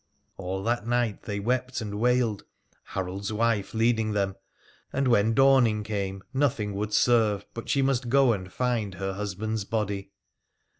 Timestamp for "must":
7.83-8.09